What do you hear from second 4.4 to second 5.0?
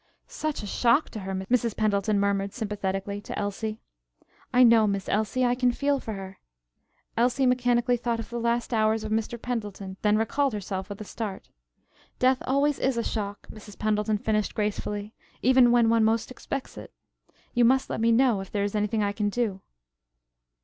"I know,